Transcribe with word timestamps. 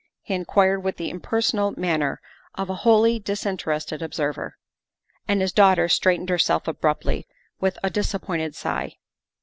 he 0.23 0.33
inquired 0.33 0.79
with 0.83 0.97
the 0.97 1.11
impersonal 1.11 1.75
manner 1.77 2.19
of 2.55 2.71
a 2.71 2.81
wholly 2.81 3.19
disinterested 3.19 4.01
observer. 4.01 4.57
And 5.27 5.41
his 5.41 5.51
daughter 5.53 5.87
straightened 5.87 6.29
herself 6.31 6.67
abruptly 6.67 7.27
with 7.59 7.77
a 7.83 7.91
disappointed 7.91 8.55
sigh. 8.55 8.95